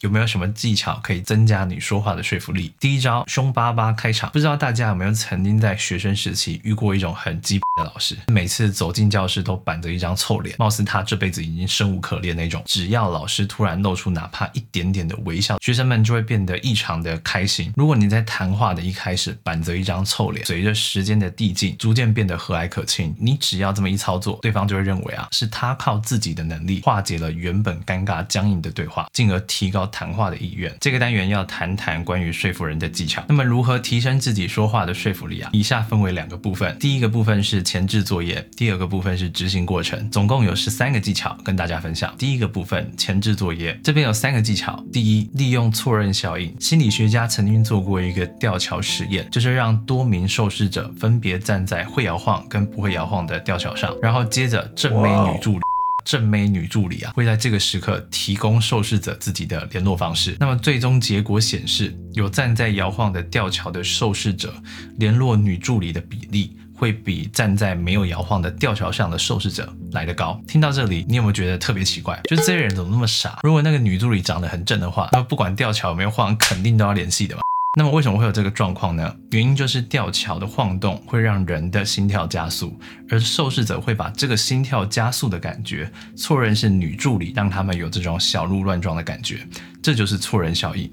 [0.00, 2.72] 有没有什么技巧可以增加你说话的说服力？
[2.78, 4.30] 第一招，凶巴巴开场。
[4.30, 12.62] 不知道大家有没有曾经在学生时期遇过一种很鸡的老师，每次走进教室都板着一张臭脸，貌似他这辈子已经生无可恋那种。
[12.64, 17.72] 只要老师突然露出哪怕一点点的微笑，学生们就会变得异常的开心。
[17.76, 30.74] 如果你在谈话的一开始板着一张臭脸，随着时间的递进，逐渐变得和蔼可亲，你只要这么一操作，对方就会认为啊，是他靠自己的能力化解了原本尴尬僵硬的对话，进而提高谈话的意愿。
[30.80, 33.22] 这个单元要谈谈关于说服人的技巧。
[33.28, 35.50] 那么如何提升自己说话的说服力啊？
[35.52, 42.14] 以下分为两个部分，第一个部分是前置作业，第二个部分是执行过程，总共有十三个技巧跟大家分享。
[42.16, 44.82] 第一个部分前置作业，这边有三个技巧。
[44.92, 46.54] 第一，利用错认效应。
[46.60, 55.67] 心理学家曾经做过一个吊桥实验，就是让多名受试者分别站在会摇晃跟不会摇晃的吊桥上，然后接着正妹女助理。
[56.08, 60.34] 正妹女助理啊，会在这个时刻提供受试者自己的联络方式。
[60.40, 64.54] 那么最终结果显示，有站在摇晃的吊桥的受试者
[64.96, 70.40] 联络女助理的比例，会比站在没有摇晃的吊桥上的受试者来得高。
[70.48, 72.18] 听到这里，你有没有觉得特别奇怪？
[72.24, 73.40] 就这些人怎么那么傻？
[73.42, 77.42] 如果那个女助理长得很正的话，那不管吊桥有没有晃，肯定都要联系的嘛。
[77.78, 79.14] 那么为什么会有这个状况呢？
[79.30, 82.76] 原因就是吊桥的晃动会让人的心跳加速，
[83.08, 89.46] 而受试者会把这个心跳加速的感觉错认是女助理让他们有这种小鹿乱撞的感觉，
[89.82, 90.90] 这就是错认效应。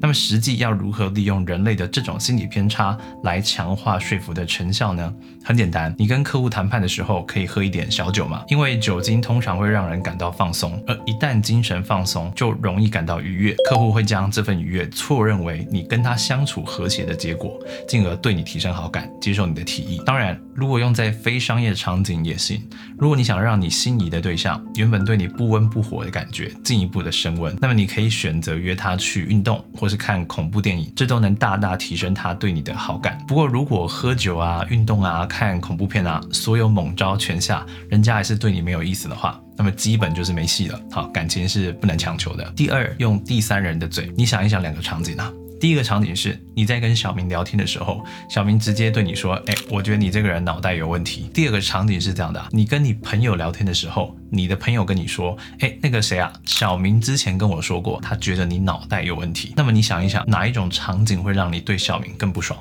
[0.00, 5.14] 那么实际要如何利用人类的这种心理偏差来强化说服的成效呢？
[5.44, 13.54] 很简单，你跟客户谈判的时候可以喝一点小酒嘛，因为酒精通常会让人感到放松，而一旦精神放松，就容易感到愉悦。
[13.68, 20.02] 客户会将这份愉悦错认为你跟他相处和谐的结果，进而对你提升好感，接受你的提议。
[20.04, 22.62] 当然，如果用在非商业场景也行。
[22.98, 29.64] 如果你想让你心仪的对象原本对你不温不火的感觉进一步的升温，那么你可以选择约他去运动。
[29.74, 33.18] 或是看恐怖电影，这都能大大提升他对你的好感。
[33.26, 40.80] 不过，如果喝酒啊、运动啊、看恐怖片啊，所有猛招全下，人家还是对你没有意思的话，那么基本就是没戏了。
[40.90, 42.44] 好，感情是不能强求的。
[42.54, 45.32] 第二，用第三人的嘴，你想一想两个场景啊。
[45.62, 62.58] 第一个场景是你在跟小明聊天的时候，小明直接对你说：“哎，我觉得你这个人脑袋有问题。”第二个场景是这样的：你跟你朋友聊天的时候，你的朋友跟你说：“哎，那个谁啊，小明之前跟我说过，他觉得你脑袋有问题。”那么你想一想，哪一种场景会让你对小明更不爽？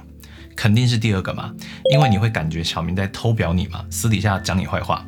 [0.56, 1.52] 肯定是第二个嘛，
[1.92, 5.04] 因为你会感觉小明在偷表你嘛，私底下讲你坏话。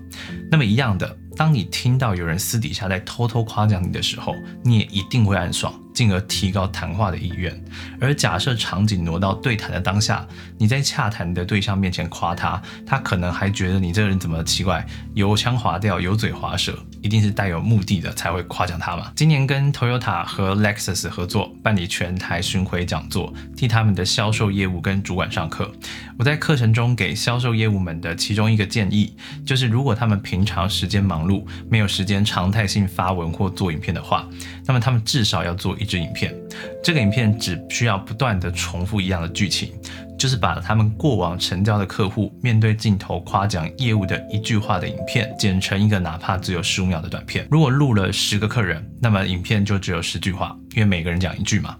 [0.49, 5.71] 那么一样的，当你听到有人私底下在偷偷夸奖你的时候，你也一定会暗爽。
[5.93, 7.63] 进而提高谈话的意愿。
[7.99, 10.27] 而假设场景挪到对谈的当下，
[10.57, 19.11] 你在洽谈的对象面前夸他，他可能还觉得你这个人怎么奇怪，油腔滑调，油嘴滑舌，一定是带有目的的才会夸奖他嘛。
[19.15, 25.71] 今年跟 Toyota 和 Lexus 合作办理全台巡回讲座，替他们的销售业务跟主管上课。
[26.17, 29.15] 我在课程中给销售业务们的其中一个建议，
[29.45, 34.27] 就是如果他们平常时间忙碌，没有时间常态性发文或做影片的话，
[34.65, 36.33] 那么他们至少要做一支影片。
[36.81, 39.71] 这个影片只需要不断的重复一样的剧情。
[40.16, 47.45] 就是把他们过往成交的客户面对镜头夸奖业务的一句话的影片剪成一个哪怕只有十五秒的短片。
[47.51, 51.75] 如果录了十个客人，那么影片就只有十句话，因为每个人讲一句嘛。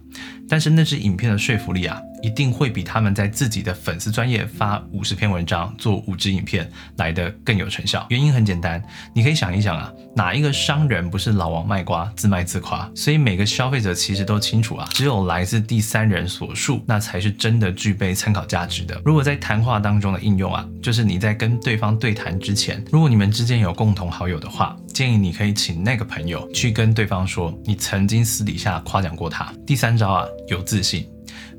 [0.46, 8.06] 但是那支影片的说服力啊，一定会比他们在自己的粉丝专业发五十篇文章做五支影片来的更有成效。
[8.08, 12.90] 原因很简单，你可以想一想啊，哪一个商人不是老王卖瓜自卖自夸？
[12.94, 18.98] 所以每个消费者其实都清楚啊，只有来自第三人所述，那才是真的具备参考价值的。
[19.04, 29.52] 如果在谈话当中的应用啊，就是你在跟对方对谈之前，如果你们之间有共同好友的话，建议你可以请那个朋友去跟对方说，你曾经私底下夸奖过他。
[29.66, 30.24] 第三招啊。
[30.48, 31.13] 有自信。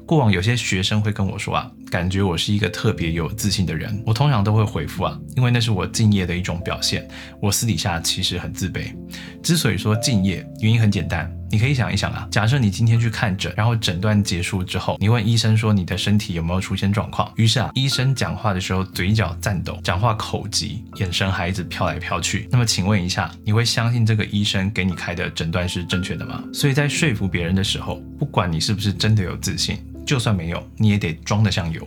[0.05, 4.03] 过往有些学生会跟我说啊，感觉我是一个特别有自信的人。
[4.05, 7.07] 我通常都会回复啊，因为那是我敬业的一种表现。
[7.41, 8.95] 我私底下其实很自卑。
[9.41, 11.31] 之所以说敬业，原因很简单。
[11.55, 17.31] 你可以想一想啊，假设你今天去看诊，然后诊断结束之后，你问医生说你的身体有没有出现状况？
[17.37, 22.49] 于是啊，医生讲话的时候嘴角颤抖，讲话口急，眼神还一直飘来飘去。
[22.51, 26.43] 那么请问一下，你会相信这个医生给你开的诊断是正确的吗？
[26.53, 29.77] 所以在说服别人的时候，不管你是不是真的有自信。
[30.05, 31.81] 就算没有，你也得装得像有。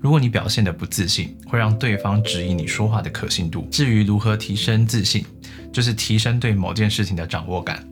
[0.00, 3.68] 如果你表现得不自信，会让对方质疑你说话的可信度。
[3.70, 5.24] 至于如何提升自信，
[5.72, 7.82] 就是提升对某件事情的掌握感。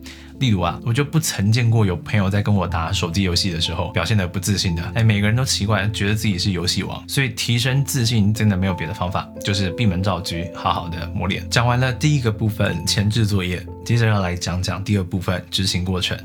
[0.41, 4.83] 例如啊，我就不曾见过有朋友在跟我打手机游戏的时候表现得不自信的。
[4.95, 7.07] 哎，每个人都奇怪，觉得自己是游戏王。
[7.07, 11.47] 所以提升自信真的没有别的方法，就是闭门造车，好好的磨练。
[11.51, 13.65] 讲完了第一个部分前置作业。
[13.85, 16.17] 接着要来讲讲第二部分执行过程，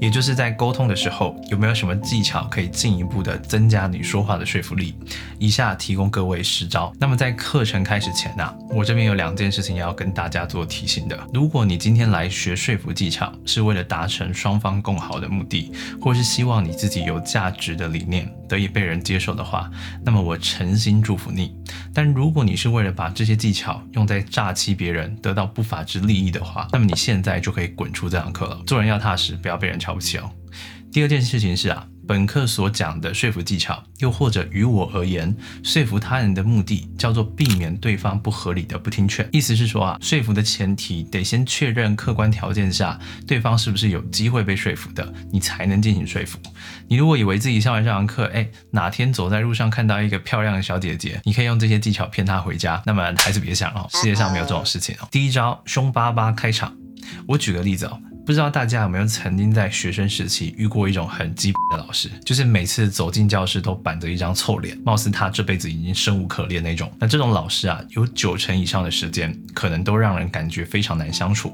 [0.00, 4.94] 也就是在沟通的时候有没有什么技巧可以进一步的增加你说话的说服力。
[5.38, 6.92] 以下提供各位十招。
[6.98, 11.18] 那么在课程开始前呢，我这边有两件事情要跟大家做提醒的。
[11.32, 19.68] 如果你今天来学说服技巧，是为了达成双方共好的目的，或是希望你自己有价值的理念得以被人接受的话，
[20.04, 21.56] 那么我诚心祝福你。
[21.92, 28.62] 但如果你是为了把这些技巧用在诈欺别人、得到不法之利益的话，那么你现在就可以滚出这堂课了。
[28.66, 30.30] 做人要踏实，不要被人瞧不起哦。
[30.92, 31.88] 第二件事情是啊。
[32.06, 39.26] 本课所讲的说服技巧，又或者于我而言，说服他人的目的叫做避免对方不合理的不听劝。
[39.32, 46.38] 意思是说啊，说服的前提得先确认客观条件下对方是不是有机会被说服的，你才能进行说服。
[46.88, 55.08] 你如果以为自己上完这堂课，哎，哪天走在路上看到一个漂亮的小姐姐，你可以用这些技巧骗她回家，那么还是别想哦，世界上没有这种事情哦。
[55.10, 56.76] 第一招，凶巴巴开场。
[57.26, 57.98] 我举个例子哦。
[58.24, 66.90] 不知道大家有没有曾经在学生时期遇过一种很鸡的老师，就是每次走进教室都板着一张臭脸，貌似他这辈子已经生无可恋那种。
[66.98, 71.52] 那这种老师啊，有九成以上的时间可能都让人感觉非常难相处。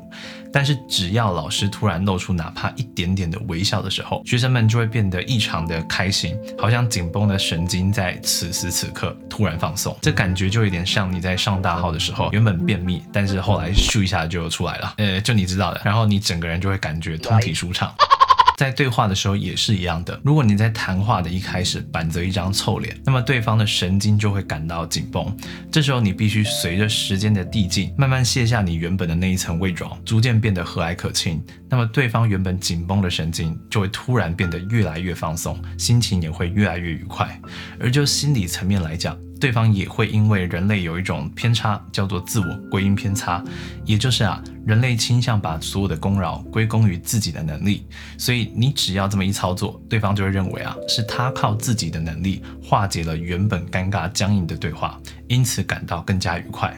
[0.53, 9.97] 但是只要老师突然露出哪怕一点点的微笑的时候，学生们就会变得异常的开心，好像紧绷的神经在此时此刻突然放松。
[10.03, 14.95] 这感觉就有点像你在上大号的时候，原本便秘，但是后来咻一下就出来了。
[14.99, 15.81] 呃，就你知道的。
[15.85, 17.95] 然后你整个人人就会感觉通体舒畅。
[18.59, 20.21] 在对话的时候也是一样的。
[20.23, 25.35] 如果你在谈话的一开始板着一张臭脸，那么对方的神经就会感到紧绷。
[25.73, 31.43] 这时候你必须随着时间的递进，慢慢卸下你原本的那一层伪装，逐渐变得和蔼可亲。
[31.71, 37.41] 那么对方原本紧绷的神经就会突然变得越来越放松，心情也会越来越愉快。
[37.79, 43.43] 而就心理层面来讲，对方也会因为人类有一种偏差，叫做自我归因偏差，
[43.87, 47.87] 也就是啊，人类倾向把所有的功劳归功于自己的能力，
[48.19, 55.01] 所以你只要这么一操作，对方就会认为啊，是他靠自己的能力化解了原本尴尬僵硬的对话，
[55.31, 56.77] 因此感到更加愉快。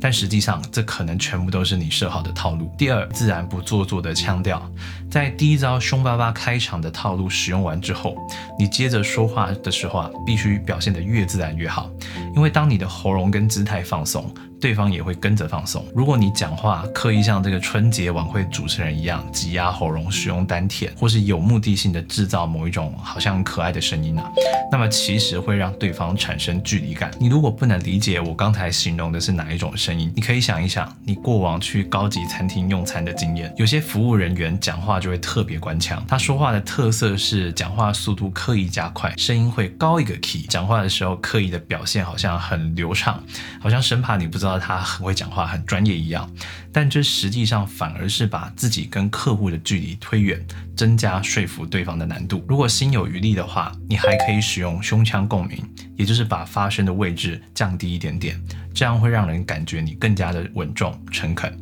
[0.00, 2.74] 但实际上，这可能全部都是你设好的套路。
[2.76, 4.60] 第二，自然不做作的腔调，
[5.08, 8.16] 在第一招凶巴巴开场的套路使用完之后，
[8.58, 11.88] 你接着说话的时候啊，必须表现得越自然越好。
[12.34, 15.84] 因为当你的喉咙跟姿态放松，对方也会跟着放松。
[15.94, 24.24] 如果你讲话刻意像这个春节晚会主持人一样挤压喉咙、使用丹田，或是有目的性的制造某一种好像可爱的声音啊，
[24.70, 27.10] 那么其实会让对方产生距离感。
[27.18, 33.52] 你如果不能理解我刚才形容的是哪一种声音，你可以想一想你过往去高级餐厅用餐的经验。
[33.58, 42.21] 有些服务人员讲话就会特别官腔，他说话的特色是讲话速度刻意加快，声音会高一个 key，讲话的时候刻意的表现好像。
[42.22, 43.20] 这样很流畅，
[43.60, 46.30] 好像生怕你不知道他很会讲话、很专业一样，
[46.70, 50.40] 但这实际上反而是把自己跟客户的距离推远，
[50.76, 52.44] 增加说服对方的难度。
[52.48, 55.58] 如果心有余力的话，你还可以使用胸腔共鸣，
[55.96, 58.40] 也就是把发声的位置降低一点点，
[58.72, 61.61] 这样会让人感觉你更加的稳重、诚恳。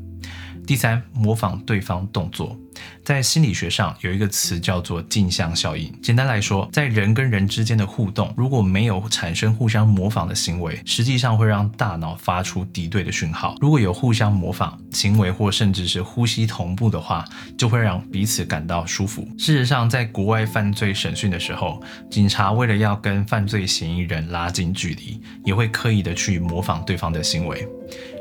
[0.70, 2.56] 第三，模仿对方动作。
[3.04, 5.92] 在心理学上有一个词叫做镜像效应。
[6.00, 13.56] 简单来说，在人跟人之间的互动，如果没有产生互相模仿的行为，实际上会让大脑发出敌对的讯号。
[13.60, 17.24] 如果有互相模仿行为，或甚至是呼吸同步的话，
[17.58, 19.26] 就会让彼此感到舒服。
[19.36, 27.66] 事实上，在国外犯罪审讯的时候，警察为了要跟犯罪嫌疑人拉近距离，也会刻意的去模仿对方的行为。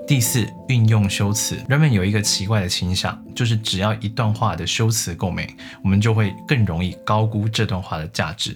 [0.10, 1.56] 第四，运用修辞。
[1.70, 8.56] 人们有一个奇怪的倾向，就是只要一段话的修辞够美，我们就会更容易高估这段话的价值。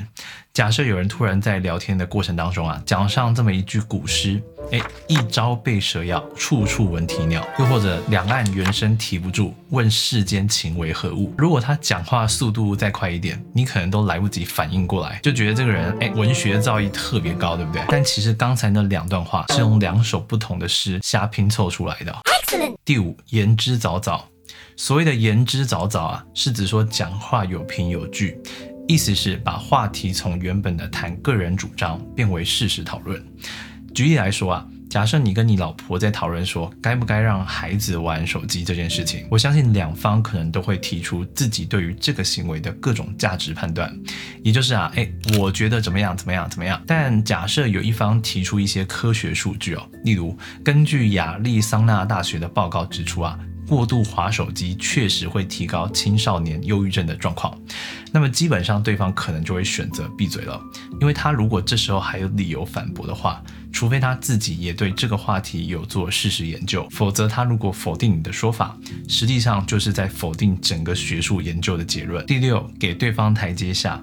[0.54, 4.40] 假设有人突然在聊天的过程当中啊，讲上这么一句古诗，
[4.72, 7.44] 哎，一朝被蛇咬，处处闻啼鸟。
[7.58, 11.34] 又或者两岸猿声啼不住，问世间情为何物。
[11.40, 17.82] 如果他讲话速度再快一点，你可能都来不及反应过来，就觉得这个人哎，文学造诣特别高，对不对？
[17.90, 22.16] 但其实刚才那两段话是用两首不同的诗瞎拼凑出来的。
[22.86, 24.22] 第五，言之凿凿。
[24.76, 28.40] 所谓的言之凿凿啊，是指说讲话有凭有据。
[28.88, 33.24] 意思是把话题从原本的谈个人主张变为事实讨论。
[33.94, 43.96] 举例来说啊，假设你跟你老婆在讨论说该不该让孩子玩手机这件事情，我相信两方可能都会提出自己对于这个行为的各种价值判断，
[44.44, 46.82] 也就是啊，哎，我觉得怎么样怎么样怎么样。
[46.86, 53.40] 但假设有一方提出一些科学数据哦，例如根据亚利桑那大学的报告指出啊。
[53.76, 57.60] 过度滑手机确实会提高青少年忧郁症的状况，
[58.12, 60.62] 那么基本上对方可能就会选择闭嘴了，
[61.02, 68.78] 因为他如果这时候还有理由反驳的话，除除非他自己也对这个话题有做事实研究，否则他如果否定你的说法，
[69.10, 72.26] 实际上就是在否定整个学术研究的结论。
[72.26, 74.02] 第六，给对方台阶下。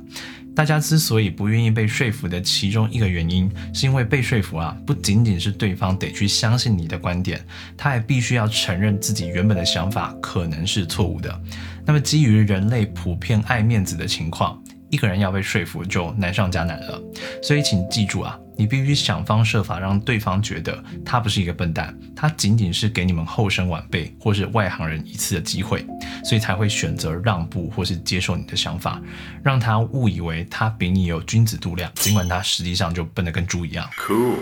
[0.54, 7.44] 大家之所以不愿意被说服的其中一个原因，是因为被说服啊，不仅仅是对方得去相信你的观点，
[7.76, 11.40] 他还必须要承认自己原本的想法可能是错误的。
[11.86, 17.02] 那么，基于人类普遍爱面子的情况，一个人要被说服就难上加难了。
[17.42, 18.38] 所以，请记住啊。
[18.60, 25.82] 你必须想方设法让对方觉得他不是一个笨蛋，他仅仅是给你们后生晚辈或是外行人一次的机会，
[26.26, 29.00] 所以才会选择让步或是接受你的想法，
[29.42, 33.88] 让他误以为他比你有君子度量，尽管他实际上就笨得跟猪一样。
[33.98, 34.34] Cool，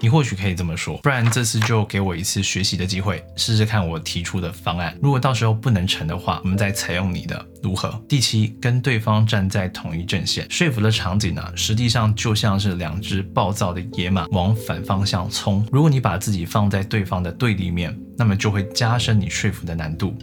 [0.00, 4.96] 你或许可以这么说，不然这次就给我一次学习的机会，试试看我提出的方案。
[5.02, 8.02] 如果到时候不能成的话，我们再采用你的，如何？
[8.08, 13.65] 第七，跟对方站在同一阵线，说服的场景呢，实际上就像是两只暴躁。
[13.72, 15.66] 的野马往反方向冲。
[15.70, 20.14] 如果你把自己放在对方的对立面，那么就会加深你说服的难度。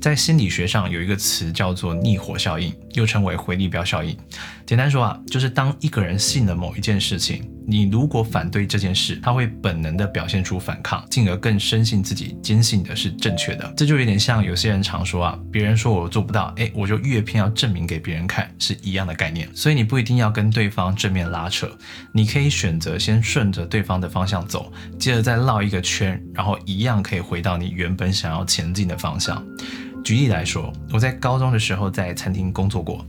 [0.00, 4.16] 在心理学上有一个词叫做逆火效应，又称为回力镖效应。
[4.66, 13.72] 简单说啊，就是当一个人信了某一件事情，你如果反对这件事，他会本能的表现出反抗，进而更深信自己坚信的是正确的。
[13.76, 19.48] 这就有点像有些人常说啊，别人说我做不到，哎，我就越偏要证明给别人看，是一样的概念。
[19.54, 21.68] 所以你不一定要跟对方正面拉扯，
[22.12, 29.44] 你可以选择先顺着对方的方向走，接着再绕一个圈，然后一样可以回到你原本想要前进的方向。
[30.02, 33.04] 举例来说，我在高中的时候在餐厅工作过，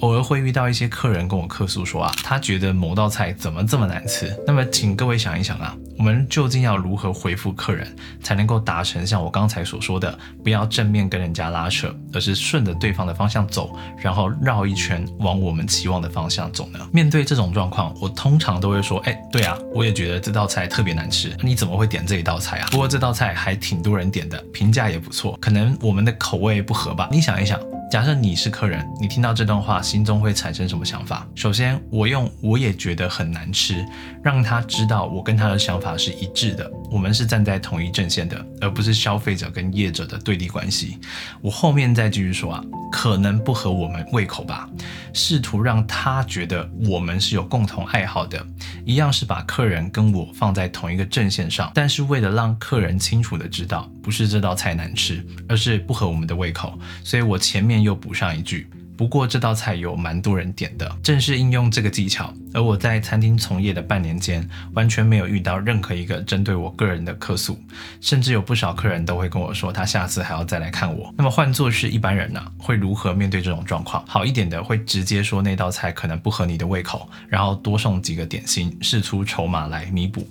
[0.00, 4.34] 偶尔会遇到一些客人跟我客诉说啊，他觉得某道菜怎么这么难吃。
[4.46, 5.76] 那么，请各位想一想啊。
[5.98, 7.86] 我们究竟要如何回复客人，
[8.22, 16.78] 才能够达成像我刚才所说的，不要正面跟人家拉扯，而是顺着对方的方向走，然后绕一圈往我们期望的方向走呢？
[16.92, 22.68] 面对这种状况，我通常都会说：哎，对啊，我也觉得这道菜特别难吃，你怎么会点这一道菜啊？
[22.70, 27.08] 不过这道菜还挺多人点的，评价也不错，可能我们的口味不合吧？
[27.10, 27.58] 你想一想。
[27.88, 31.24] 假设你是客人，你听到这段话，心中会产生什么想法？
[31.36, 33.86] 首先，我用我也觉得很难吃，
[34.24, 40.98] 让他知道我跟他的想法是一致的，我们是站在同一阵线的，而不是消费者跟业者的对立关系。
[41.40, 44.68] 我后面再继续说啊，可能不合我们胃口吧，
[45.12, 48.44] 试图让他觉得我们是有共同爱好的，
[48.84, 57.75] 一样是把客人跟我放在同一个阵线上，但是为了让客人清楚的知道，不是这道菜难吃，而是不合我们的胃口，所以我前面。
[57.82, 58.68] 又补上一句。
[58.96, 62.32] 不过这道菜有蛮多人点的，正是应用这个技巧。
[62.54, 67.62] 而我在餐厅从业的半年间，完全没有遇到任何一个针对我个人的客诉，
[68.00, 71.12] 甚至有不少客人都会跟我说，他下次还要再来看我。
[71.18, 74.02] 那么换作是一般人呢，会如何面对这种状况？
[74.06, 80.22] 好一点的会直接说那道菜可能不合你的胃口，然后多送几个点心，试出筹码来弥补；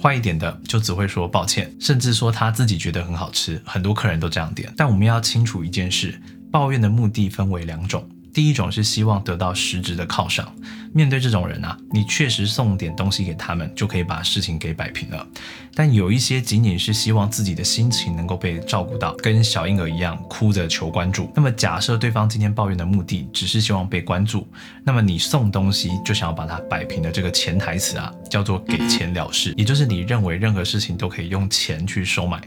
[0.00, 4.72] 坏一点的就只会说抱歉，甚至说他自己觉得很好吃，很多客人都这样点。
[4.76, 6.22] 但我们要清楚一件事。
[6.52, 10.54] 抱怨的目的分为两种，第一种是希望得到实质的犒赏。
[10.94, 15.26] 面对这种人啊，你确实送点东西给他们，就可以把事情给摆平了。
[15.74, 21.30] 但有一些仅仅是希望自己的心情能够被照顾到，跟小婴儿一样哭着求关注。
[21.34, 24.46] 那么假设对方今天抱怨的目的只是希望被关注，
[24.84, 32.38] 那么你送东西就想要把它摆平的这个潜台词啊，叫做给钱了事，也就是你认为任何事情都可以用钱去收买。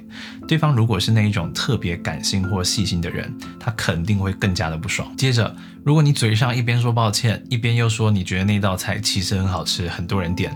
[0.47, 5.11] 对方如果是那一种特别感性或细心的人，他肯定会更加的不爽。
[5.17, 5.55] 接着。
[5.85, 10.53] 如果你嘴上一边说抱歉，一边又说你觉觉得那道菜其实很好吃，很多人点，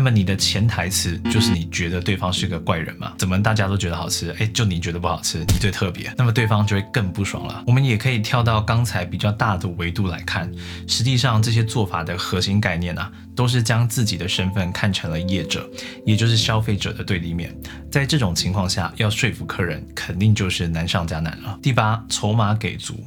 [0.00, 3.12] 那么你的潜台词就是你觉得对方是个怪人嘛？
[3.18, 7.62] 怎么大家都觉得好吃，哎，就你觉得不好吃，你最特别，那么对方就会更不爽了。
[7.66, 10.50] 我们也可以跳到刚才比较大的维度来看，
[10.88, 13.12] 实际上这些做法的核心概念啊。
[13.36, 15.66] 都是将自己的身份看成了业者，
[16.04, 17.56] 也就是消费者的对立面。
[17.90, 21.58] 在这种情况下，要说服客人，肯定就是难上加难了。
[21.62, 23.02] 第八，筹码给足。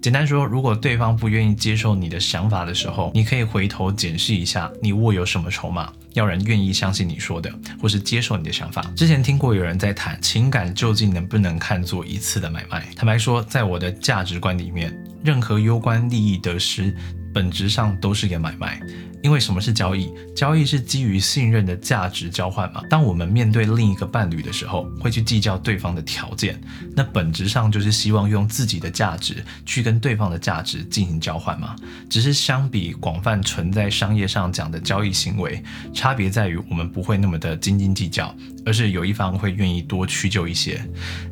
[0.00, 8.82] 简单说，如果对方不愿意接受你的想法的时候，你可以回头检视一下你握有什么筹码，要愿意相信你说的，或是接受你的想法。
[8.96, 12.86] 之前听过有人在谈情感究竟能不能看作一次的买卖。
[12.96, 16.94] 坦白说，在我的价值观里面，任何攸关利益得失。
[17.32, 18.80] 本质上都是个买卖，
[19.24, 20.12] 因为什么是交易？
[20.36, 22.82] 交易是基于信任的价值交换嘛。
[22.90, 26.60] 当我们面对另一个伴侣的时候，会去计较对方的条件，
[26.94, 31.74] 那本质上就是希望用自己的价值去跟对方的价值进行交换嘛。
[32.10, 35.64] 只是相比广泛存在商业上讲的交易行为，
[35.94, 40.78] 差别在于我们不会那么的斤斤计较，而是有一方会愿意多屈就一些。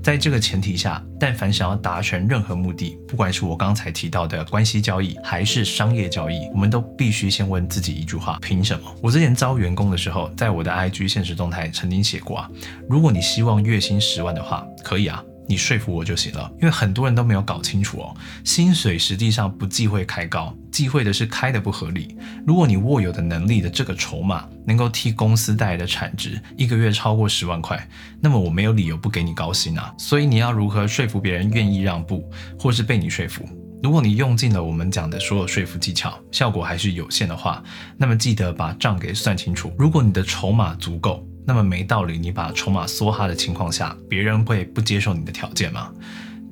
[0.03, 8.95] 在这个前提下，但凡想要达成任何目的，不管是我刚才提到的关系交易，还是商业交易，我们都必须先问自己一句话：凭什么？
[9.03, 12.51] 我之前招员工的时候，在我的 IG 现实动态曾经写过啊，
[12.89, 15.23] 如果你希望月薪十万的话，可以啊。
[15.49, 22.17] 你说服我就行了，因为很多人都没有搞清楚哦，薪水实际上不忌讳开高，忌讳的是开的不合理。
[22.47, 27.87] 如果你握有的能力的这个筹码能够替公司带来的产值一个月超过十万块，
[28.21, 29.93] 那么我没有理由不给你高薪啊。
[29.99, 32.25] 所以你要如何说服别人愿意让步，
[32.59, 33.47] 或是被你说服？
[33.83, 37.63] 如果你用尽了我们讲的所有说服技巧，效果还是有限的话，
[37.97, 39.73] 那么记得把账给算清楚。
[39.79, 41.27] 如果你的筹码足够。
[41.45, 45.91] 那么没道理，你把筹码梭哈的情况下，别人会不接受你的条件吗？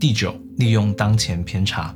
[0.00, 1.94] 第九，利用当前偏差。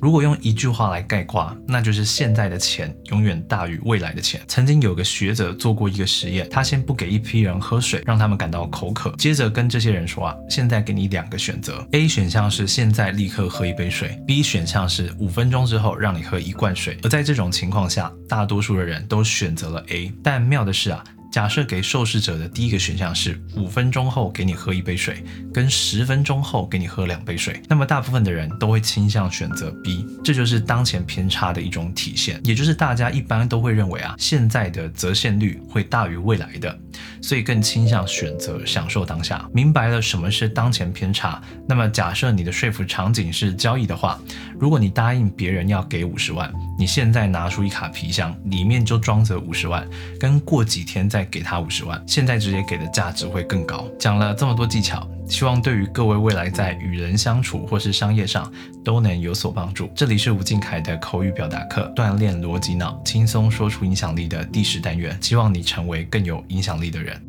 [0.00, 4.40] 如果用一句话来概括，那就是现在的钱永远大于未来的钱。
[4.46, 16.98] 曾经有个学者做过一个实验，他先不给一批人喝水，让他们感到口渴，接着跟这些人说啊，现在给你两个选择，A 选项是现在立刻喝一杯水，B 选项是五分钟之后让你喝一罐水。
[17.02, 20.12] 而在这种情况下，大多数的人都选择了 A。
[20.22, 21.02] 但妙的是啊。
[21.34, 36.78] 假设给受试者的第一个选项是五分钟后给你喝一杯水，跟十分钟后给你喝两杯水，那么大部分的人都会倾向选择 B，这就是当前偏差的一种体现，也就是大家一般都会认为啊，现在的折现率会大于未来的，
[37.20, 39.44] 所以更倾向选择享受当下。
[39.52, 44.20] 明白了什么是当前偏差，那么假设你的说服场景是交易的话，
[44.64, 49.86] 如果你答应别人要给五十万，你现在拿出一卡皮箱，里面就装着五十万，
[50.18, 53.86] 跟过几天再给他五十万，现在直接给的价值会更高。
[53.98, 58.50] 讲了这么多技巧，希望对于各位未来在与人相处或是商业上
[58.82, 59.90] 都能有所帮助。
[59.94, 65.14] 这里是吴敬凯的口语表达课，锻炼逻辑脑，轻松说出影响力的第十单元。
[65.20, 67.22] 希望你成为更有影响力的人。